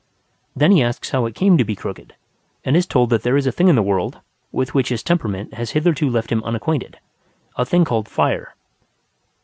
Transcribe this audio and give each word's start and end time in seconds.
Then 0.55 0.71
he 0.71 0.81
asks 0.81 1.11
how 1.11 1.27
it 1.27 1.35
came 1.35 1.59
to 1.59 1.63
be 1.63 1.75
crooked; 1.75 2.15
and 2.65 2.75
is 2.75 2.87
told 2.87 3.11
that 3.11 3.21
there 3.21 3.37
is 3.37 3.45
a 3.45 3.51
thing 3.51 3.67
in 3.67 3.75
the 3.75 3.83
world 3.83 4.19
(with 4.51 4.73
which 4.73 4.89
his 4.89 5.03
temperament 5.03 5.53
has 5.53 5.73
hitherto 5.77 6.09
left 6.09 6.31
him 6.31 6.43
unacquainted) 6.43 6.97
a 7.55 7.65
thing 7.67 7.85
called 7.85 8.09
fire. 8.09 8.55